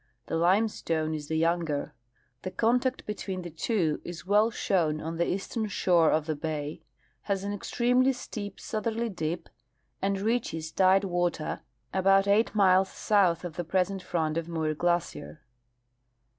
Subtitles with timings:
[0.25, 1.93] The limestone is the younger.
[2.41, 6.81] The contact between the two is well shown on the eastern shore of the bay,
[7.29, 9.47] has an extremely steep southerly dip,
[10.01, 11.61] and reaches tide water
[11.93, 15.41] about eight miles south of the present front of Muir glacier.